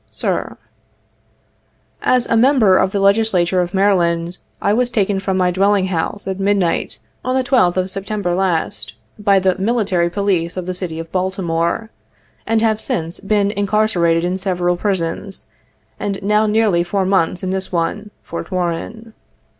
"Sir:—" 0.09 0.57
As 2.15 2.25
a 2.25 2.35
member 2.35 2.75
of 2.79 2.91
the 2.91 2.99
Legislature 2.99 3.61
of 3.61 3.71
Maryland, 3.71 4.39
I 4.59 4.73
was 4.73 4.89
taken 4.89 5.19
from 5.19 5.37
my 5.37 5.51
dwelling 5.51 5.89
house, 5.93 6.27
at 6.27 6.39
midnight 6.39 6.97
of 7.23 7.35
the 7.35 7.43
12th 7.43 7.77
of 7.77 7.91
September 7.91 8.33
last, 8.33 8.95
by 9.19 9.37
the 9.37 9.59
military 9.61 10.09
police 10.09 10.57
of 10.57 10.65
the 10.65 10.73
city 10.73 10.97
of 10.97 11.11
Baltimore, 11.11 11.91
and 12.47 12.63
have 12.63 12.81
since 12.81 13.19
been 13.19 13.51
incarcerated 13.51 14.25
in 14.25 14.39
several 14.39 14.75
prisons, 14.75 15.51
and 15.99 16.23
now 16.23 16.47
nearly 16.47 16.83
four 16.83 17.05
months 17.05 17.43
in 17.43 17.51
this 17.51 17.71
one, 17.71 18.09
Fort 18.23 18.49
Warren. 18.49 19.13